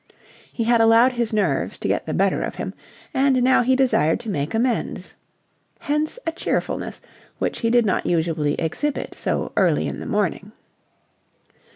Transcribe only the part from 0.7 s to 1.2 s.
allowed